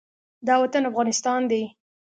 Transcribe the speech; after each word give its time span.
دا 0.47 0.53
وطن 0.63 0.83
افغانستان 0.91 1.41
دى. 1.51 1.63